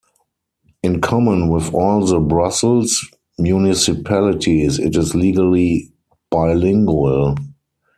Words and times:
In 0.81 0.99
common 0.99 1.47
with 1.49 1.71
all 1.75 2.03
the 2.03 2.19
Brussels 2.19 3.05
municipalities, 3.37 4.79
it 4.79 4.95
is 4.95 5.13
legally 5.13 5.93
bilingual. 6.31 7.35